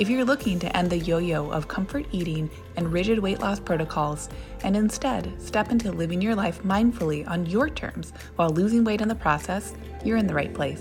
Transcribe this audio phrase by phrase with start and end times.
[0.00, 3.60] If you're looking to end the yo yo of comfort eating and rigid weight loss
[3.60, 4.30] protocols
[4.62, 9.08] and instead step into living your life mindfully on your terms while losing weight in
[9.08, 10.80] the process, you're in the right place.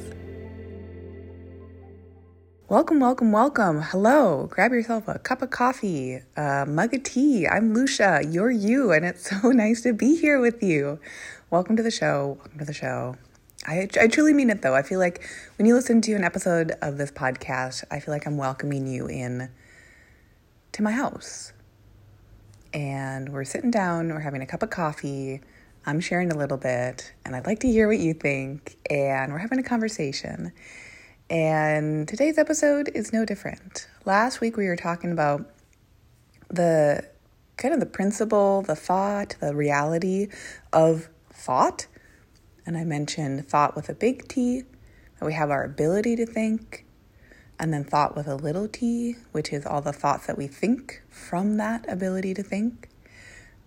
[2.70, 3.82] Welcome, welcome, welcome.
[3.82, 4.48] Hello.
[4.50, 7.46] Grab yourself a cup of coffee, a mug of tea.
[7.46, 10.98] I'm Lucia, you're you, and it's so nice to be here with you.
[11.50, 12.38] Welcome to the show.
[12.40, 13.18] Welcome to the show.
[13.68, 14.76] I, I truly mean it though.
[14.76, 15.28] I feel like
[15.58, 19.08] when you listen to an episode of this podcast, I feel like I'm welcoming you
[19.08, 19.50] in
[20.72, 21.54] to my house.
[22.74, 25.42] And we're sitting down, we're having a cup of coffee.
[25.86, 28.78] I'm sharing a little bit, and I'd like to hear what you think.
[28.90, 30.52] And we're having a conversation.
[31.30, 33.88] And today's episode is no different.
[34.06, 35.50] Last week we were talking about
[36.50, 37.08] the
[37.58, 40.28] kind of the principle, the thought, the reality
[40.74, 41.88] of thought
[42.70, 44.62] and I mentioned thought with a big T,
[45.20, 46.86] that we have our ability to think,
[47.58, 51.02] and then thought with a little t, which is all the thoughts that we think
[51.10, 52.88] from that ability to think.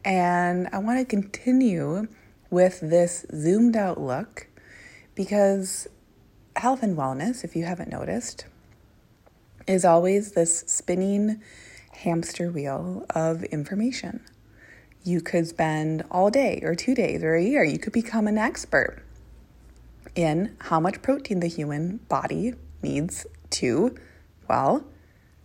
[0.05, 2.07] And I want to continue
[2.49, 4.47] with this zoomed out look
[5.17, 5.89] because
[6.55, 8.47] health and wellness, if you haven't noticed,
[9.67, 11.43] is always this spinning
[11.91, 14.21] hamster wheel of information.
[15.05, 17.65] You could spend all day or two days or a year.
[17.65, 19.03] You could become an expert
[20.15, 23.97] in how much protein the human body needs to,
[24.49, 24.85] well,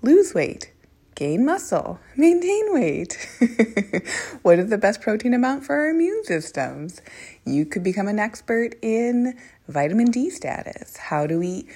[0.01, 0.73] lose weight,
[1.15, 3.27] gain muscle, maintain weight.
[4.43, 7.01] what is the best protein amount for our immune systems?
[7.45, 10.97] You could become an expert in vitamin D status.
[10.97, 11.67] How do we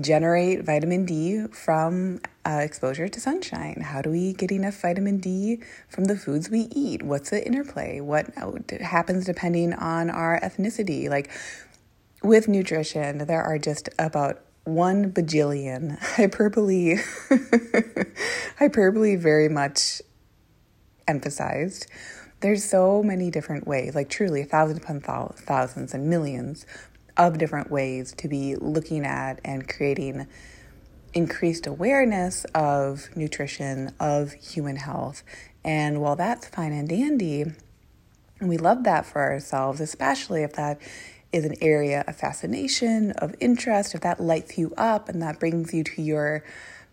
[0.00, 3.82] generate vitamin D from uh, exposure to sunshine?
[3.82, 7.02] How do we get enough vitamin D from the foods we eat?
[7.02, 8.00] What's the interplay?
[8.00, 8.30] What
[8.80, 11.08] happens depending on our ethnicity?
[11.08, 11.30] Like
[12.22, 16.96] with nutrition, there are just about one bajillion hyperbole,
[18.58, 20.00] hyperbole very much
[21.06, 21.86] emphasized.
[22.40, 26.66] There's so many different ways, like truly thousands upon thousands and millions
[27.16, 30.26] of different ways to be looking at and creating
[31.14, 35.22] increased awareness of nutrition, of human health.
[35.64, 37.42] And while that's fine and dandy,
[38.40, 40.80] and we love that for ourselves, especially if that
[41.32, 45.72] is an area of fascination, of interest, if that lights you up and that brings
[45.72, 46.44] you to your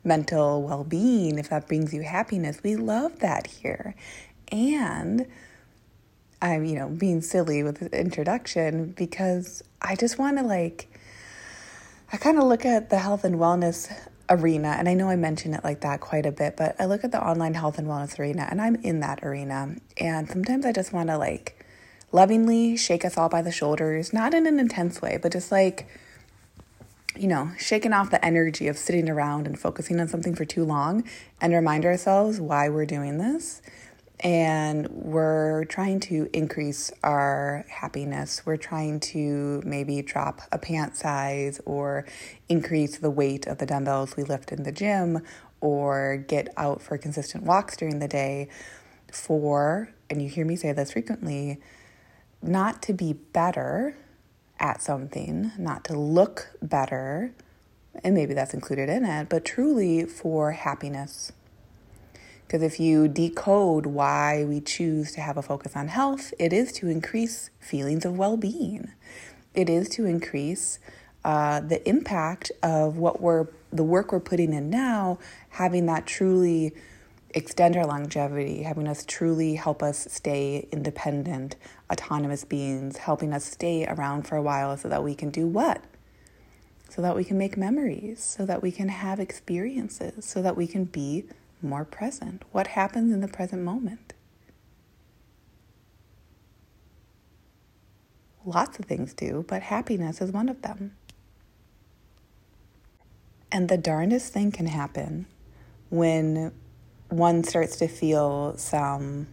[0.04, 3.96] mental well being, if that brings you happiness, we love that here.
[4.52, 5.28] And
[6.42, 10.90] I'm, you know, being silly with the introduction because I just want to like,
[12.12, 13.92] I kind of look at the health and wellness
[14.30, 17.04] arena, and I know I mention it like that quite a bit, but I look
[17.04, 19.76] at the online health and wellness arena and I'm in that arena.
[19.98, 21.66] And sometimes I just want to like
[22.12, 25.88] lovingly shake us all by the shoulders, not in an intense way, but just like,
[27.16, 30.64] you know, shaking off the energy of sitting around and focusing on something for too
[30.64, 31.04] long
[31.42, 33.62] and remind ourselves why we're doing this
[34.20, 38.46] and we're trying to increase our happiness.
[38.46, 42.06] We're trying to maybe drop a pant size or
[42.50, 45.22] increase the weight of the dumbbells we lift in the gym
[45.62, 48.50] or get out for consistent walks during the day
[49.12, 51.60] for, and you hear me say this frequently,
[52.42, 53.96] not to be better
[54.60, 57.32] at something, not to look better,
[58.04, 61.32] and maybe that's included in it, but truly for happiness
[62.50, 66.72] because if you decode why we choose to have a focus on health, it is
[66.72, 68.90] to increase feelings of well being.
[69.54, 70.80] It is to increase
[71.24, 76.74] uh, the impact of what we're, the work we're putting in now, having that truly
[77.36, 81.56] extend our longevity, having us truly help us stay independent,
[81.92, 85.84] autonomous beings, helping us stay around for a while so that we can do what?
[86.90, 90.66] So that we can make memories, so that we can have experiences, so that we
[90.66, 91.26] can be
[91.62, 92.44] more present.
[92.52, 94.14] What happens in the present moment?
[98.46, 100.96] Lots of things do, but happiness is one of them.
[103.52, 105.26] And the darndest thing can happen
[105.90, 106.52] when
[107.10, 109.28] one starts to feel some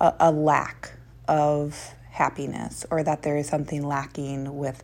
[0.00, 0.92] a, a lack
[1.28, 4.82] of happiness or that there is something lacking with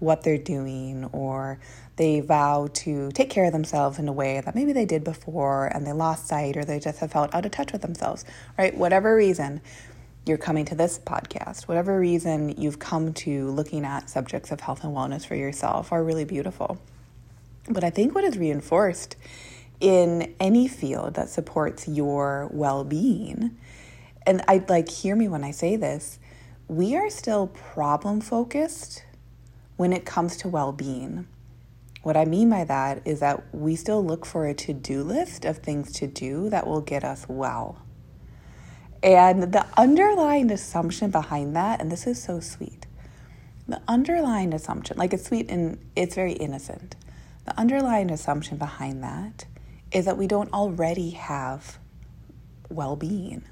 [0.00, 1.60] what they're doing or
[1.96, 5.66] they vow to take care of themselves in a way that maybe they did before
[5.66, 8.24] and they lost sight or they just have felt out of touch with themselves,
[8.58, 8.76] right?
[8.76, 9.60] Whatever reason,
[10.26, 14.84] you're coming to this podcast, whatever reason you've come to looking at subjects of health
[14.84, 16.80] and wellness for yourself are really beautiful.
[17.68, 19.16] But I think what is reinforced
[19.80, 23.56] in any field that supports your well being,
[24.26, 26.18] and I like hear me when I say this,
[26.68, 29.04] we are still problem focused
[29.80, 31.26] when it comes to well being.
[32.02, 35.46] What I mean by that is that we still look for a to do list
[35.46, 37.80] of things to do that will get us well.
[39.02, 42.84] And the underlying assumption behind that, and this is so sweet,
[43.66, 46.94] the underlying assumption, like it's sweet and it's very innocent.
[47.46, 49.46] The underlying assumption behind that
[49.92, 51.78] is that we don't already have
[52.68, 53.44] well being.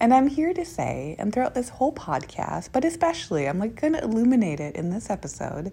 [0.00, 3.94] And I'm here to say, and throughout this whole podcast, but especially, I'm like going
[3.94, 5.72] to illuminate it in this episode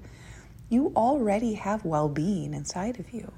[0.71, 3.31] you already have well being inside of you.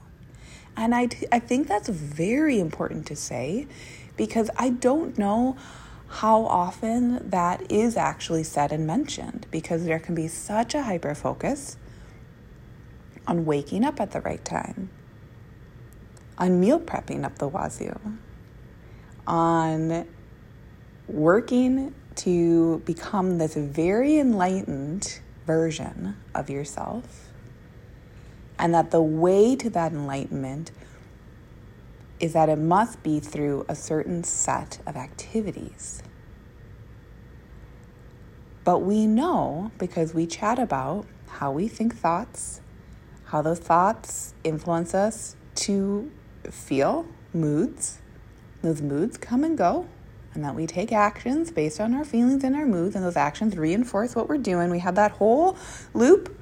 [0.78, 3.68] And I, I think that's very important to say
[4.16, 5.58] because I don't know
[6.08, 11.16] how often that is actually said and mentioned because there can be such a hyper
[11.16, 11.76] focus
[13.26, 14.92] on waking up at the right time,
[16.38, 18.00] on meal prepping up the wazoo,
[19.26, 20.08] on
[21.08, 27.30] working to become this very enlightened version of yourself,
[28.58, 30.72] and that the way to that enlightenment
[32.20, 36.02] is that it must be through a certain set of activities.
[38.64, 42.62] But we know because we chat about how we think thoughts,
[43.26, 46.10] how those thoughts influence us to
[46.50, 48.00] feel moods.
[48.62, 49.88] Those moods come and go,
[50.34, 53.58] and that we take actions based on our feelings and our moods, and those actions
[53.58, 54.70] reinforce what we're doing.
[54.70, 55.58] We have that whole
[55.94, 56.36] loop.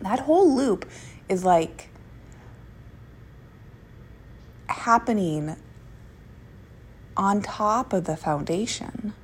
[0.00, 0.88] That whole loop
[1.28, 1.88] is like
[4.68, 5.56] happening
[7.16, 9.14] on top of the foundation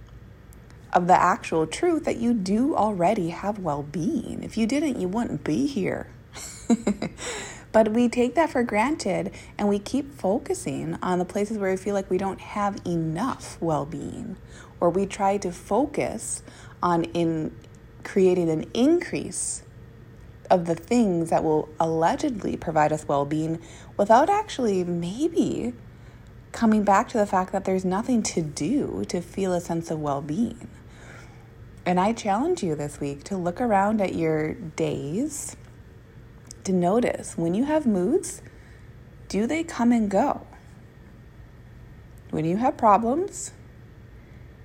[0.93, 4.43] of the actual truth that you do already have well being.
[4.43, 6.09] If you didn't, you wouldn't be here.
[7.73, 11.77] But we take that for granted and we keep focusing on the places where we
[11.77, 14.37] feel like we don't have enough well being,
[14.79, 16.43] or we try to focus
[16.83, 17.57] on in
[18.05, 19.63] creating an increase
[20.51, 23.59] of the things that will allegedly provide us well being
[23.97, 25.73] without actually maybe
[26.53, 29.99] coming back to the fact that there's nothing to do to feel a sense of
[29.99, 30.69] well being.
[31.87, 35.57] And I challenge you this week to look around at your days
[36.65, 38.43] to notice when you have moods,
[39.29, 40.47] do they come and go?
[42.31, 43.53] When you have problems,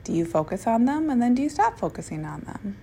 [0.04, 2.78] do you focus on them and then do you stop focusing on them?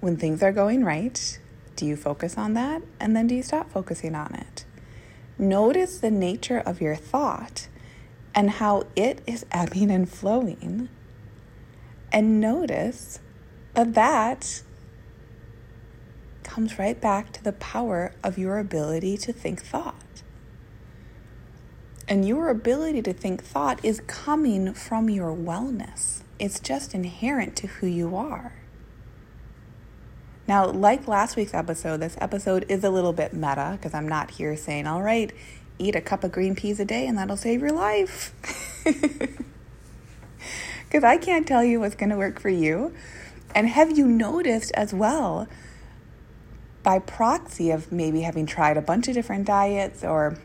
[0.00, 1.38] When things are going right,
[1.76, 4.64] do you focus on that and then do you stop focusing on it?
[5.38, 7.68] Notice the nature of your thought
[8.34, 10.88] and how it is ebbing and flowing.
[12.12, 13.20] And notice
[13.74, 14.62] that that
[16.52, 20.22] comes right back to the power of your ability to think thought.
[22.06, 27.68] And your ability to think thought is coming from your wellness, it's just inherent to
[27.68, 28.52] who you are.
[30.46, 34.32] Now, like last week's episode, this episode is a little bit meta because I'm not
[34.32, 35.32] here saying, all right,
[35.78, 38.34] eat a cup of green peas a day and that'll save your life.
[40.92, 42.92] Because I can't tell you what's going to work for you.
[43.54, 45.48] And have you noticed as well
[46.82, 50.38] by proxy of maybe having tried a bunch of different diets or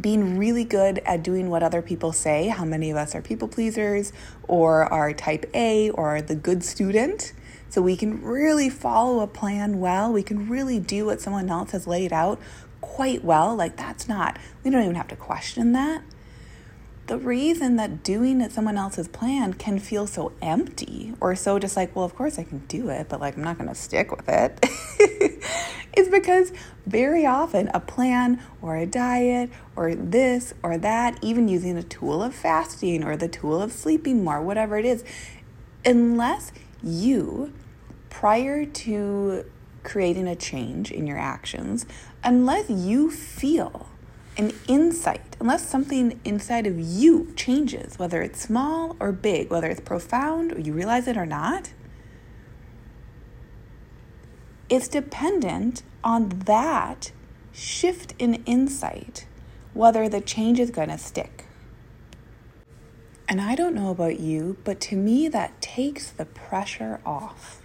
[0.00, 2.48] being really good at doing what other people say.
[2.48, 4.12] How many of us are people pleasers
[4.46, 7.32] or are type A or the good student?
[7.68, 10.12] So we can really follow a plan well.
[10.12, 12.38] We can really do what someone else has laid out
[12.80, 13.56] quite well.
[13.56, 16.02] Like, that's not, we don't even have to question that
[17.06, 21.94] the reason that doing someone else's plan can feel so empty or so just like,
[21.94, 24.28] well, of course I can do it, but like I'm not going to stick with
[24.28, 24.58] it,
[25.96, 26.52] is because
[26.84, 32.22] very often a plan or a diet or this or that, even using a tool
[32.22, 35.04] of fasting or the tool of sleeping more, whatever it is,
[35.84, 36.50] unless
[36.82, 37.52] you,
[38.10, 39.44] prior to
[39.84, 41.86] creating a change in your actions,
[42.24, 43.88] unless you feel
[44.36, 49.80] an insight, unless something inside of you changes, whether it's small or big, whether it's
[49.80, 51.72] profound or you realize it or not,
[54.68, 57.12] it's dependent on that
[57.52, 59.26] shift in insight,
[59.72, 61.44] whether the change is going to stick.
[63.28, 67.60] And I don't know about you, but to me, that takes the pressure off.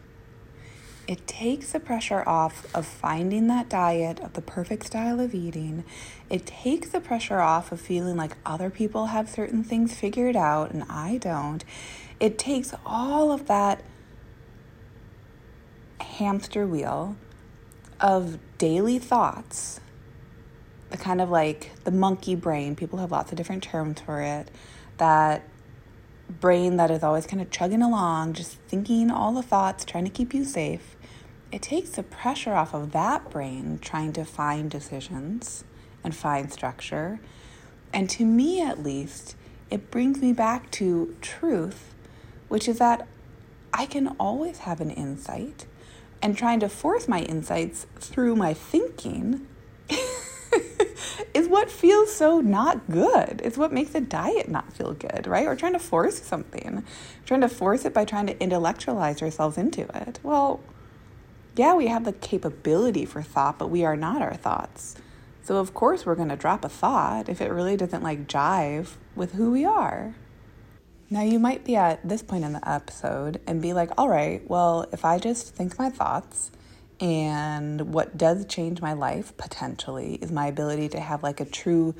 [1.12, 5.84] It takes the pressure off of finding that diet of the perfect style of eating.
[6.30, 10.72] It takes the pressure off of feeling like other people have certain things figured out
[10.72, 11.66] and I don't.
[12.22, 13.84] It takes all of that
[16.00, 17.18] hamster wheel
[18.00, 19.82] of daily thoughts,
[20.92, 24.50] the kind of like the monkey brain, people have lots of different terms for it,
[24.96, 25.46] that
[26.40, 30.10] brain that is always kind of chugging along, just thinking all the thoughts, trying to
[30.10, 30.96] keep you safe.
[31.52, 35.64] It takes the pressure off of that brain trying to find decisions
[36.04, 37.20] and find structure.
[37.94, 39.36] And to me, at least,
[39.70, 41.92] it brings me back to truth
[42.52, 43.08] which is that
[43.74, 45.68] I can always have an insight,
[46.22, 49.48] and trying to force my insights through my thinking
[51.34, 53.40] is what feels so not good.
[53.42, 55.48] It's what makes a diet not feel good, right?
[55.48, 56.84] Or trying to force something,
[57.26, 60.20] trying to force it by trying to intellectualize ourselves into it.
[60.22, 60.60] Well,
[61.56, 64.96] yeah, we have the capability for thought, but we are not our thoughts.
[65.44, 68.96] So, of course, we're going to drop a thought if it really doesn't like jive
[69.16, 70.16] with who we are.
[71.10, 74.48] Now, you might be at this point in the episode and be like, all right,
[74.50, 76.52] well, if I just think my thoughts,
[77.02, 81.96] and what does change my life potentially is my ability to have like a true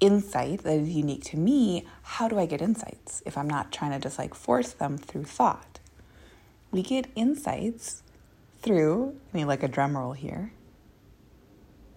[0.00, 1.86] insight that is unique to me.
[2.02, 5.24] How do I get insights if I'm not trying to just like force them through
[5.24, 5.80] thought?
[6.70, 8.02] We get insights
[8.60, 10.52] through, I mean, like a drum roll here,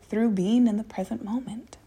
[0.03, 1.77] through being in the present moment.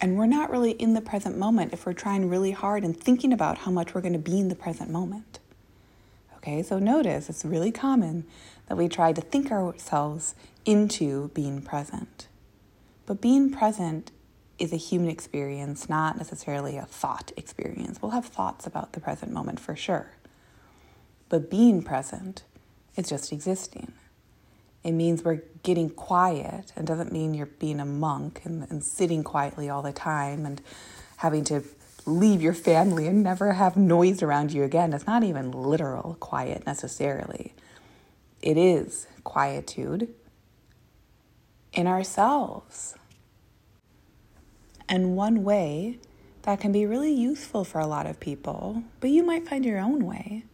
[0.00, 3.32] And we're not really in the present moment if we're trying really hard and thinking
[3.32, 5.38] about how much we're going to be in the present moment.
[6.38, 8.24] Okay, so notice it's really common
[8.66, 10.34] that we try to think ourselves
[10.64, 12.26] into being present.
[13.06, 14.10] But being present
[14.58, 18.02] is a human experience, not necessarily a thought experience.
[18.02, 20.10] We'll have thoughts about the present moment for sure.
[21.28, 22.42] But being present
[22.96, 23.92] is just existing.
[24.84, 29.22] It means we're getting quiet and doesn't mean you're being a monk and, and sitting
[29.22, 30.60] quietly all the time and
[31.18, 31.62] having to
[32.04, 34.92] leave your family and never have noise around you again.
[34.92, 37.54] It's not even literal quiet necessarily.
[38.40, 40.12] It is quietude
[41.72, 42.96] in ourselves.
[44.88, 46.00] And one way
[46.42, 49.78] that can be really useful for a lot of people, but you might find your
[49.78, 50.44] own way.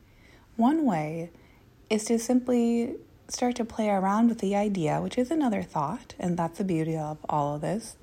[0.57, 1.31] One way
[1.91, 2.97] is to simply
[3.29, 6.97] start to play around with the idea, which is another thought, and that's the beauty
[6.97, 7.97] of all of this,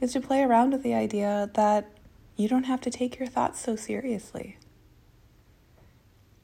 [0.00, 1.90] is to play around with the idea that
[2.36, 4.56] you don't have to take your thoughts so seriously.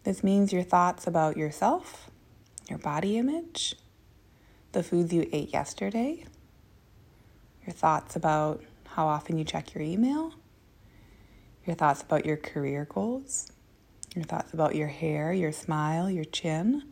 [0.04, 2.10] This means your thoughts about yourself,
[2.68, 3.76] your body image,
[4.72, 6.24] the foods you ate yesterday,
[7.66, 10.34] your thoughts about how often you check your email,
[11.66, 13.52] your thoughts about your career goals,
[14.14, 16.82] your thoughts about your hair, your smile, your chin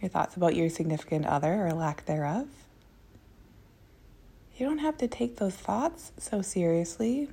[0.00, 2.48] your thoughts about your significant other or lack thereof.
[4.56, 7.28] You don't have to take those thoughts so seriously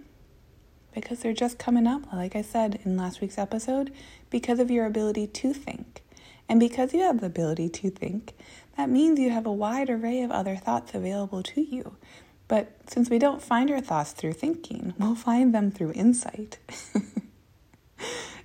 [0.94, 3.92] because they're just coming up, like I said in last week's episode,
[4.30, 6.04] because of your ability to think.
[6.50, 8.34] And because you have the ability to think,
[8.78, 11.96] that means you have a wide array of other thoughts available to you.
[12.48, 16.58] But since we don't find our thoughts through thinking, we'll find them through insight.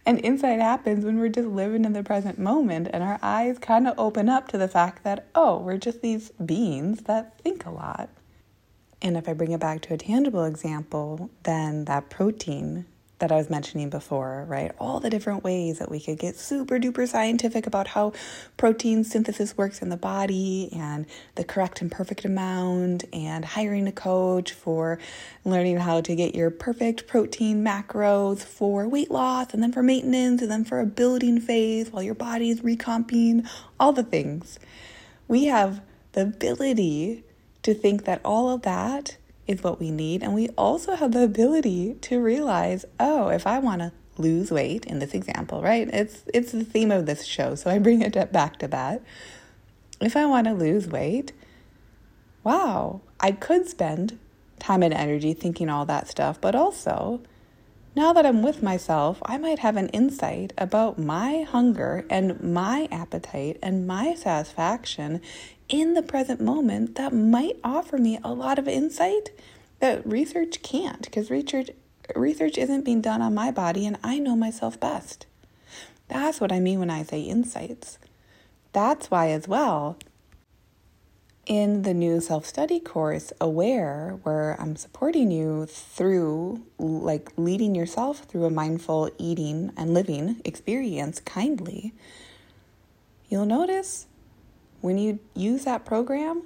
[0.05, 3.87] And insight happens when we're just living in the present moment and our eyes kind
[3.87, 7.71] of open up to the fact that, oh, we're just these beings that think a
[7.71, 8.09] lot.
[9.01, 12.87] And if I bring it back to a tangible example, then that protein
[13.23, 14.73] that I was mentioning before, right?
[14.81, 18.15] All the different ways that we could get super duper scientific about how
[18.57, 23.93] protein synthesis works in the body and the correct and perfect amount, and hiring a
[23.93, 24.99] coach for
[25.45, 30.43] learning how to get your perfect protein macros for weight loss, and then for maintenance,
[30.43, 33.47] and then for a building phase while your body is recomping,
[33.79, 34.59] all the things.
[35.29, 37.23] We have the ability
[37.63, 40.23] to think that all of that is what we need.
[40.23, 44.85] And we also have the ability to realize, oh, if I want to lose weight
[44.87, 45.89] in this example, right?
[45.93, 49.03] It's it's the theme of this show, so I bring it back to that.
[50.01, 51.33] If I want to lose weight,
[52.45, 54.19] wow, I could spend
[54.59, 57.21] time and energy thinking all that stuff, but also
[57.95, 62.89] now that I'm with myself, I might have an insight about my hunger and my
[62.91, 65.21] appetite and my satisfaction
[65.69, 69.31] in the present moment that might offer me a lot of insight
[69.81, 71.71] that research can't because research
[72.17, 75.27] research isn't being done on my body and I know myself best.
[76.09, 77.99] That's what I mean when I say insights.
[78.73, 79.97] That's why as well
[81.47, 88.25] in the new self study course, Aware, where I'm supporting you through like leading yourself
[88.25, 91.93] through a mindful eating and living experience kindly,
[93.29, 94.07] you'll notice
[94.81, 96.43] when you use that program,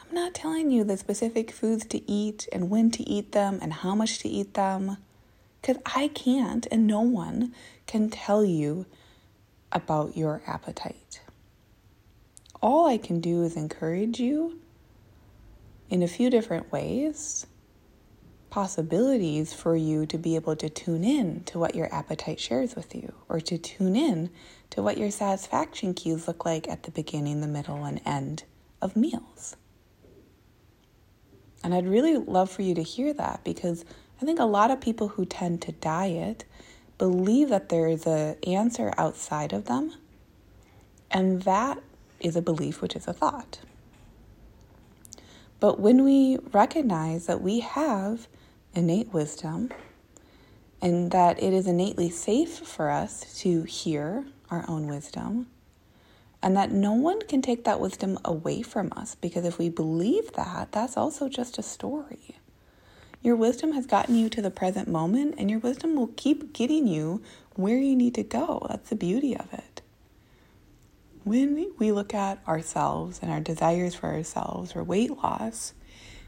[0.00, 3.72] I'm not telling you the specific foods to eat and when to eat them and
[3.72, 4.98] how much to eat them.
[5.60, 7.52] Because I can't, and no one
[7.88, 8.86] can tell you
[9.72, 11.20] about your appetite.
[12.62, 14.58] All I can do is encourage you
[15.90, 17.46] in a few different ways,
[18.50, 22.94] possibilities for you to be able to tune in to what your appetite shares with
[22.94, 24.30] you, or to tune in
[24.70, 28.44] to what your satisfaction cues look like at the beginning, the middle, and end
[28.80, 29.56] of meals.
[31.62, 33.84] And I'd really love for you to hear that because
[34.20, 36.44] I think a lot of people who tend to diet
[36.96, 39.92] believe that there is an answer outside of them,
[41.10, 41.82] and that
[42.20, 43.60] is a belief, which is a thought.
[45.60, 48.28] But when we recognize that we have
[48.74, 49.70] innate wisdom
[50.82, 55.46] and that it is innately safe for us to hear our own wisdom,
[56.42, 60.32] and that no one can take that wisdom away from us because if we believe
[60.34, 62.36] that, that's also just a story.
[63.22, 66.86] Your wisdom has gotten you to the present moment, and your wisdom will keep getting
[66.86, 67.22] you
[67.54, 68.64] where you need to go.
[68.68, 69.75] That's the beauty of it.
[71.26, 75.74] When we look at ourselves and our desires for ourselves or weight loss,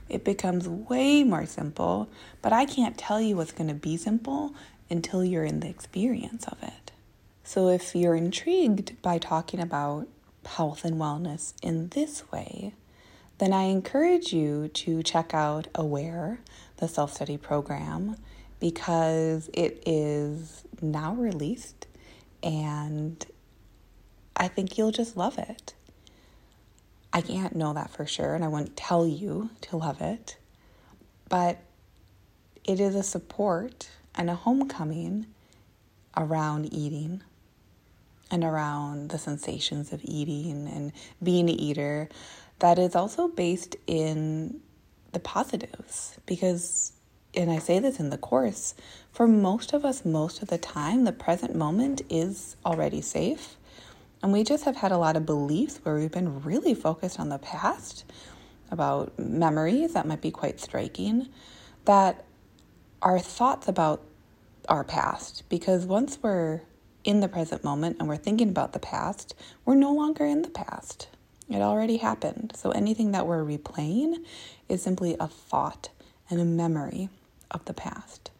[0.08, 2.08] it becomes way more simple,
[2.42, 4.56] but I can't tell you what's going to be simple
[4.90, 6.90] until you're in the experience of it.
[7.44, 10.08] So, if you're intrigued by talking about
[10.44, 12.74] health and wellness in this way,
[13.38, 16.40] then I encourage you to check out Aware,
[16.78, 18.16] the self study program,
[18.58, 21.86] because it is now released
[22.42, 23.24] and
[24.38, 25.74] I think you'll just love it.
[27.12, 30.36] I can't know that for sure, and I wouldn't tell you to love it,
[31.28, 31.58] but
[32.64, 35.26] it is a support and a homecoming
[36.16, 37.22] around eating
[38.30, 40.92] and around the sensations of eating and
[41.22, 42.08] being an eater
[42.58, 44.60] that is also based in
[45.12, 46.92] the positives because
[47.34, 48.74] and I say this in the course
[49.12, 53.56] for most of us most of the time the present moment is already safe
[54.22, 57.28] and we just have had a lot of beliefs where we've been really focused on
[57.28, 58.04] the past
[58.70, 61.28] about memories that might be quite striking
[61.84, 62.24] that
[63.00, 64.02] are thoughts about
[64.68, 66.60] our past because once we're
[67.04, 70.50] in the present moment and we're thinking about the past, we're no longer in the
[70.50, 71.08] past.
[71.48, 72.52] It already happened.
[72.54, 74.24] So anything that we're replaying
[74.68, 75.88] is simply a thought
[76.28, 77.08] and a memory
[77.50, 78.30] of the past.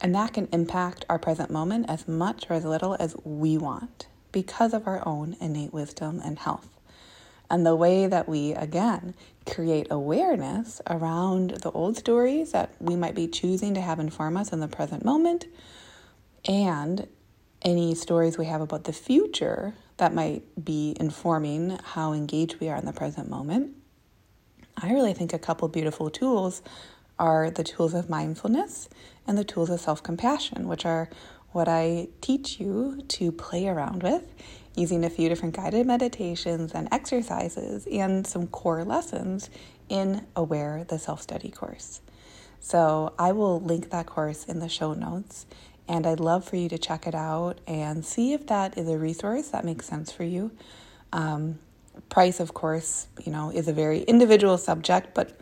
[0.00, 4.08] And that can impact our present moment as much or as little as we want
[4.32, 6.68] because of our own innate wisdom and health.
[7.48, 9.14] And the way that we, again,
[9.46, 14.52] create awareness around the old stories that we might be choosing to have inform us
[14.52, 15.46] in the present moment
[16.46, 17.06] and
[17.62, 22.76] any stories we have about the future that might be informing how engaged we are
[22.76, 23.74] in the present moment.
[24.76, 26.62] I really think a couple beautiful tools
[27.18, 28.88] are the tools of mindfulness
[29.26, 31.08] and the tools of self compassion, which are
[31.52, 34.24] what I teach you to play around with
[34.76, 39.48] using a few different guided meditations and exercises and some core lessons
[39.88, 42.00] in Aware, the self study course.
[42.60, 45.46] So I will link that course in the show notes.
[45.88, 48.98] And I'd love for you to check it out and see if that is a
[48.98, 50.50] resource that makes sense for you.
[51.12, 51.60] Um,
[52.08, 55.38] price, of course, you know, is a very individual subject, but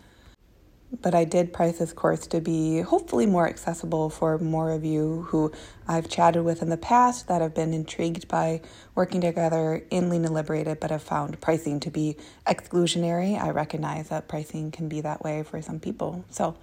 [1.02, 5.26] but I did price this course to be hopefully more accessible for more of you
[5.28, 5.52] who
[5.86, 8.60] I've chatted with in the past that have been intrigued by
[8.94, 13.40] working together in Lean and Liberated but have found pricing to be exclusionary.
[13.40, 16.24] I recognize that pricing can be that way for some people.
[16.30, 16.56] So,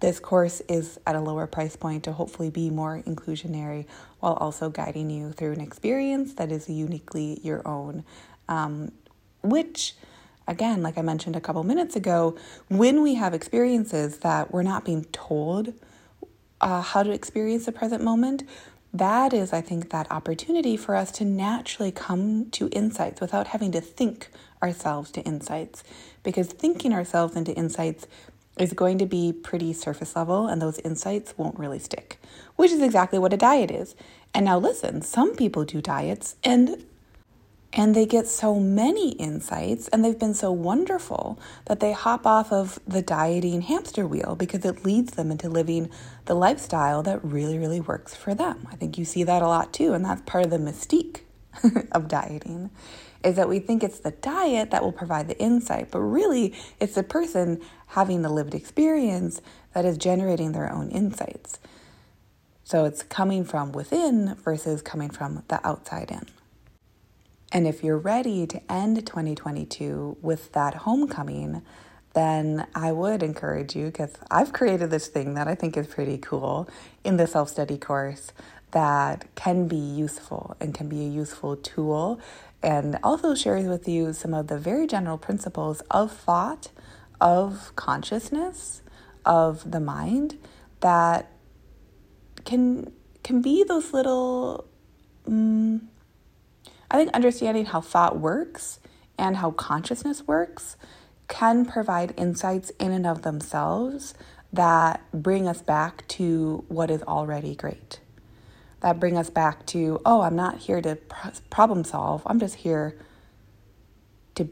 [0.00, 3.86] this course is at a lower price point to hopefully be more inclusionary
[4.20, 8.04] while also guiding you through an experience that is uniquely your own,
[8.48, 8.92] um,
[9.42, 9.94] which
[10.46, 12.36] again, like I mentioned a couple minutes ago,
[12.68, 15.74] when we have experiences that we're not being told
[16.60, 18.44] uh, how to experience the present moment,
[18.92, 23.72] that is, I think, that opportunity for us to naturally come to insights without having
[23.72, 24.28] to think
[24.62, 25.82] ourselves to insights.
[26.22, 28.06] Because thinking ourselves into insights
[28.56, 32.20] is going to be pretty surface level, and those insights won't really stick,
[32.54, 33.96] which is exactly what a diet is.
[34.32, 36.84] And now, listen, some people do diets and
[37.76, 42.52] and they get so many insights and they've been so wonderful that they hop off
[42.52, 45.90] of the dieting hamster wheel because it leads them into living
[46.26, 48.68] the lifestyle that really, really works for them.
[48.70, 51.22] I think you see that a lot too, and that's part of the mystique
[51.92, 52.70] of dieting
[53.24, 56.94] is that we think it's the diet that will provide the insight, but really it's
[56.94, 59.40] the person having the lived experience
[59.72, 61.58] that is generating their own insights.
[62.64, 66.26] So it's coming from within versus coming from the outside in.
[67.54, 71.62] And if you're ready to end 2022 with that homecoming,
[72.12, 76.18] then I would encourage you because I've created this thing that I think is pretty
[76.18, 76.68] cool
[77.04, 78.32] in the self study course
[78.72, 82.20] that can be useful and can be a useful tool.
[82.60, 86.70] And also shares with you some of the very general principles of thought,
[87.20, 88.82] of consciousness,
[89.24, 90.38] of the mind
[90.80, 91.30] that
[92.44, 94.66] can can be those little
[95.28, 95.88] um,
[96.90, 98.80] I think understanding how thought works
[99.18, 100.76] and how consciousness works
[101.28, 104.14] can provide insights in and of themselves
[104.52, 108.00] that bring us back to what is already great
[108.84, 110.96] that bring us back to, oh, I'm not here to
[111.48, 112.22] problem solve.
[112.26, 112.98] I'm just here
[114.34, 114.46] to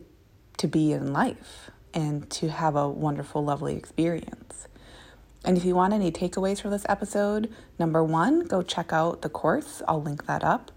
[0.57, 4.69] to be in life and to have a wonderful, lovely experience.
[5.45, 9.29] And if you want any takeaways for this episode, number one, go check out the
[9.29, 9.83] course.
[9.87, 10.73] I'll link that up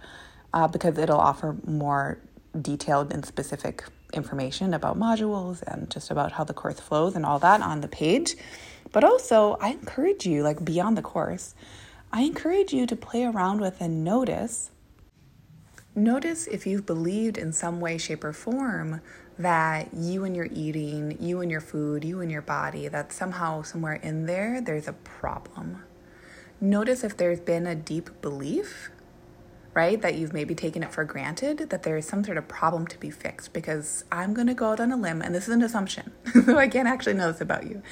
[0.56, 2.18] uh, because it'll offer more
[2.60, 7.38] detailed and specific information about modules and just about how the course flows and all
[7.38, 8.36] that on the page.
[8.94, 11.54] But also, I encourage you, like beyond the course,
[12.13, 14.72] I encourage you to play around with and notice.
[15.94, 19.02] Notice if you've believed in some way, shape, or form
[19.38, 23.62] that you and your eating, you and your food, you and your body, that somehow,
[23.62, 25.84] somewhere in there, there's a problem.
[26.62, 28.91] Notice if there's been a deep belief,
[29.76, 32.88] right, that you've maybe taken it for granted, that there is some sort of problem
[32.88, 33.54] to be fixed.
[33.54, 36.12] Because I'm going to go out on a limb, and this is an assumption,
[36.46, 37.84] so I can't actually know this about you.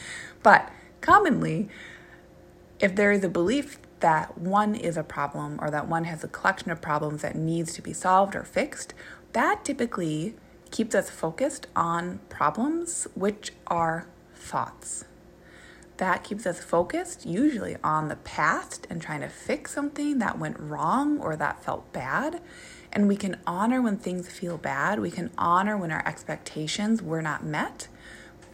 [0.42, 1.70] But commonly,
[2.80, 6.28] if there is a belief that one is a problem or that one has a
[6.28, 8.94] collection of problems that needs to be solved or fixed,
[9.34, 10.36] that typically
[10.72, 15.06] keeps us focused on problems, which are thoughts.
[15.98, 20.60] That keeps us focused usually on the past and trying to fix something that went
[20.60, 22.42] wrong or that felt bad.
[22.92, 25.00] And we can honor when things feel bad.
[25.00, 27.88] We can honor when our expectations were not met.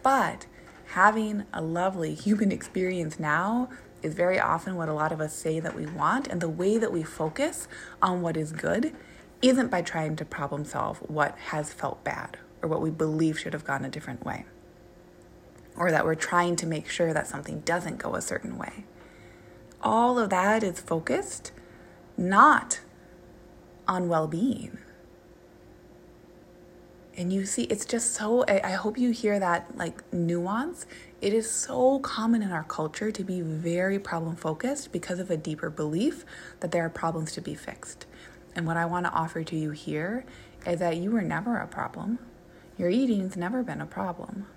[0.04, 0.48] But
[0.88, 3.70] having a lovely human experience now
[4.02, 6.28] is very often what a lot of us say that we want.
[6.28, 7.68] And the way that we focus
[8.02, 8.94] on what is good
[9.42, 13.54] isn't by trying to problem solve what has felt bad or what we believe should
[13.54, 14.46] have gone a different way,
[15.80, 18.86] or that we're trying to make sure that something doesn't go a certain way.
[19.82, 21.52] All of that is focused
[22.18, 22.82] not
[23.88, 24.78] on well being.
[27.18, 30.86] And you see, it's just so, I, hope you hear that like nuance
[31.22, 35.36] it is so common in our culture to be very problem focused because of a
[35.36, 36.24] deeper belief
[36.62, 38.06] that there are problems to be fixed.
[38.56, 40.24] And what I want to offer to you here
[40.66, 42.20] is that you were never a problem.
[42.78, 44.48] Your eating's never been a problem.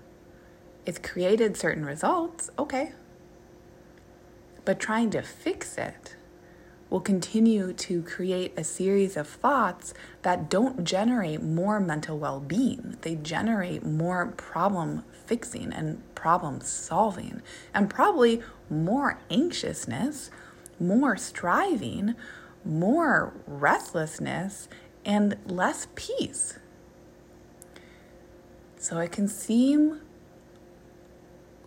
[0.85, 2.91] It's created certain results, okay.
[4.65, 6.15] But trying to fix it
[6.89, 12.97] will continue to create a series of thoughts that don't generate more mental well being.
[13.01, 17.41] They generate more problem fixing and problem solving,
[17.73, 20.29] and probably more anxiousness,
[20.79, 22.15] more striving,
[22.65, 24.67] more restlessness,
[25.05, 26.59] and less peace.
[28.77, 30.01] So it can seem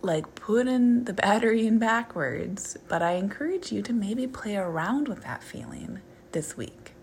[0.01, 5.23] like putting the battery in backwards, but I encourage you to maybe play around with
[5.23, 6.93] that feeling this week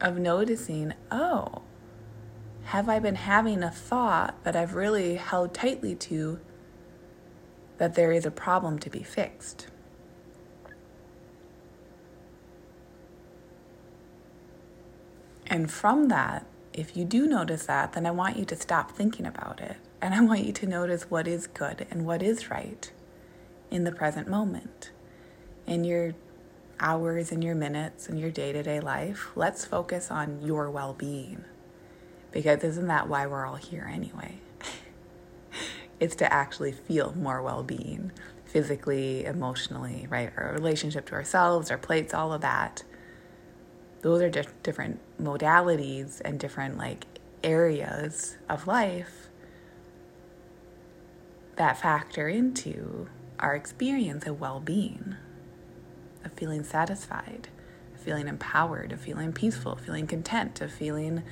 [0.00, 1.62] of noticing, oh,
[2.64, 6.40] have I been having a thought that I've really held tightly to
[7.78, 9.68] that there is a problem to be fixed?
[15.46, 19.26] And from that, if you do notice that, then I want you to stop thinking
[19.26, 22.90] about it and I want you to notice what is good and what is right
[23.70, 24.90] in the present moment,
[25.64, 26.14] in your
[26.80, 29.28] hours and your minutes and your day to day life.
[29.36, 31.44] Let's focus on your well being.
[32.32, 34.40] Because isn't that why we're all here anyway?
[36.00, 38.10] it's to actually feel more well being
[38.44, 40.32] physically, emotionally, right?
[40.36, 42.82] Our relationship to ourselves, our plates, all of that.
[44.00, 47.06] Those are di- different modalities and different like
[47.44, 49.28] areas of life
[51.56, 55.16] that factor into our experience of well being,
[56.24, 57.48] of feeling satisfied,
[57.94, 61.22] of feeling empowered, of feeling peaceful, of feeling content, of feeling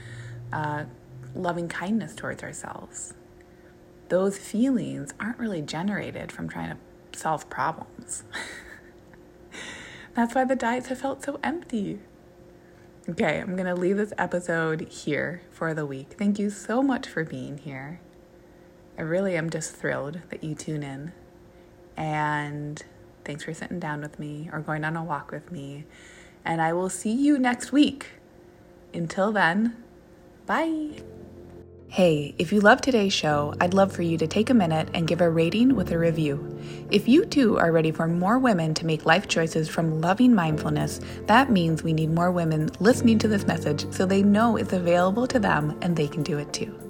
[0.52, 0.84] uh,
[1.34, 3.14] loving kindness towards ourselves.
[4.08, 6.76] Those feelings aren't really generated from trying
[7.12, 8.24] to solve problems.
[10.14, 12.00] That's why the diets have felt so empty.
[13.08, 16.14] Okay, I'm going to leave this episode here for the week.
[16.18, 18.00] Thank you so much for being here.
[19.00, 21.12] I really am just thrilled that you tune in.
[21.96, 22.84] And
[23.24, 25.84] Thanks for sitting down with me or going on a walk with me.
[26.44, 28.06] And I will see you next week.
[28.94, 29.76] Until then,
[30.46, 31.02] bye.
[31.88, 35.08] Hey, if you love today's show, I'd love for you to take a minute and
[35.08, 36.58] give a rating with a review.
[36.90, 41.00] If you too are ready for more women to make life choices from loving mindfulness,
[41.26, 45.26] that means we need more women listening to this message so they know it's available
[45.26, 46.89] to them and they can do it too.